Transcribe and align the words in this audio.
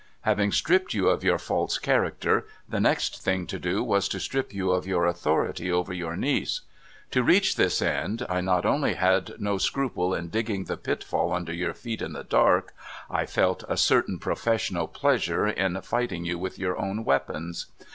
Having 0.21 0.53
stripped 0.53 0.95
you 0.95 1.09
of 1.09 1.23
your 1.23 1.37
false 1.37 1.77
character, 1.77 2.47
the 2.67 2.79
next 2.79 3.21
thing 3.21 3.45
to 3.45 3.59
do 3.59 3.83
was 3.83 4.09
to 4.09 4.19
strip 4.19 4.51
you 4.51 4.71
of 4.71 4.87
your 4.87 5.05
authority 5.05 5.71
over 5.71 5.93
your 5.93 6.15
niece. 6.17 6.61
To 7.11 7.21
reach 7.21 7.55
this 7.55 7.83
end, 7.83 8.25
I 8.27 8.41
not 8.41 8.65
only 8.65 8.95
had 8.95 9.35
no 9.39 9.59
scruple 9.59 10.15
in 10.15 10.29
digging 10.29 10.63
the 10.63 10.75
pitfall 10.75 11.31
under 11.31 11.53
your 11.53 11.75
feet 11.75 12.01
in 12.01 12.13
the 12.13 12.23
dark— 12.23 12.73
I 13.11 13.27
felt 13.27 13.63
a 13.69 13.77
certain 13.77 14.17
professional 14.17 14.87
pleasure 14.87 15.45
in 15.45 15.79
fighting 15.81 16.25
you 16.25 16.39
with 16.39 16.57
your 16.57 16.79
own 16.81 17.05
weapons. 17.05 17.67